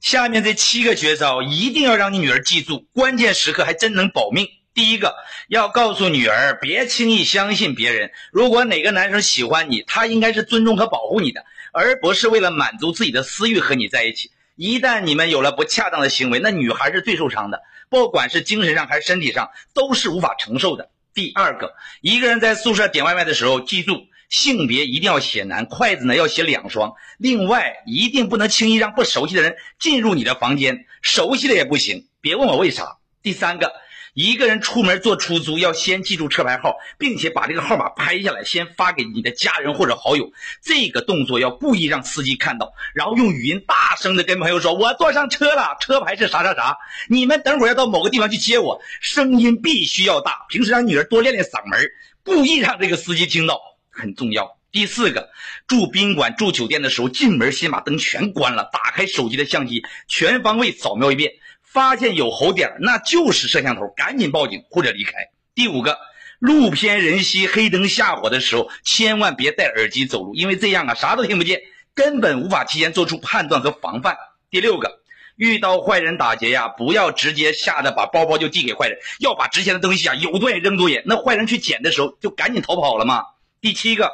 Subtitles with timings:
[0.00, 4.48] 下面这七个绝招一定要让你女儿记住，关键时刻还真能保命。
[4.72, 5.14] 第一个，
[5.48, 8.10] 要告诉女儿别轻易相信别人。
[8.32, 14.30] 如果哪个男生喜欢你，他应该是尊重和保护你的，而不是为了满足自己的私欲和你在一起。
[14.56, 17.60] 一旦你们有了不恰当的行为，那女孩是最受伤的，
[17.90, 20.90] 不管是精神上还是身体上，都是无法承受的。
[21.12, 26.94] 第二个，一个人在宿舍点外卖的时候，记住性别一定要写男，筷子呢要写两双。
[27.18, 32.06] 另外，一定不能轻易让不熟悉的人进入你的房间，熟悉的也不行。
[32.22, 32.96] 别问我为啥。
[33.22, 33.70] 第三个。
[34.12, 40.32] 一个人出门坐出租，要先记住车牌号，并且把这个号码拍下来，先发给你的家人或者好友。
[40.60, 46.76] 这个动作要故意让司机看到，然后用语音大声的跟朋友说：“我坐上车了，车牌是啥啥啥。
[47.08, 51.80] 你们等会儿要到某个地方去接我。”声音必须要大，平时让女儿多练练嗓门，
[52.24, 53.60] 故意让这个司机听到，
[54.00, 54.56] 很重要。
[54.72, 55.30] 第四个，
[55.66, 61.32] 住宾馆、住酒店的时候，进门先把灯全关了，打开手机的相机，全方位扫描一遍。
[61.62, 65.12] 发现有红点，那就是摄像头，赶紧报警或者离开。
[65.54, 65.98] 第五个，
[66.40, 71.60] 路偏人稀、黑灯瞎火的时候，千万别戴耳机走路，因为这样啊，啥都听不见，
[71.94, 74.16] 根本无法提前做出判断和防范。
[74.50, 75.00] 第六个，
[75.36, 83.22] 遇到坏人打劫呀，不要直接吓得把包包就递给坏人，要把值钱的东西啊有多远扔多远，那坏人去捡的时候就赶紧逃跑了嘛。
[83.60, 84.10] 第七个。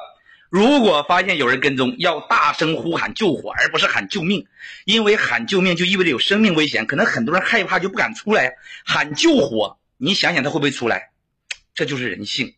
[0.48, 4.46] 如果发现有人跟踪，要大声呼喊救火，而不是喊救命，
[4.84, 8.54] 因为喊救命就意味着有生命危险，可能很多人害怕就不敢出来。
[8.84, 11.10] 喊救火，你想想他会不会出来？
[11.74, 12.54] 这就是人性。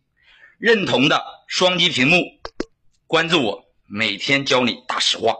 [0.59, 2.23] 认同的双击屏幕，
[3.07, 5.35] 关注我，每天教你大实话。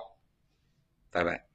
[1.11, 1.48] 拜拜。